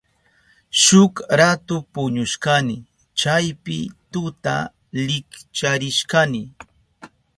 Shuk 0.83 1.13
ratu 1.39 1.75
puñushkani. 1.93 2.75
Chawpi 3.19 3.77
tuta 4.11 4.55
likcharishkani. 5.05 6.41